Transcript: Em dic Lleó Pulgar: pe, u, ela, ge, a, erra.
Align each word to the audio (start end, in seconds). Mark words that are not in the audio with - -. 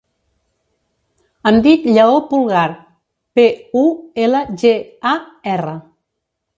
Em 1.51 1.59
dic 1.67 1.85
Lleó 1.99 2.17
Pulgar: 2.33 2.65
pe, 3.39 3.47
u, 3.85 3.87
ela, 4.27 4.45
ge, 4.65 4.75
a, 5.15 5.17
erra. 5.59 5.81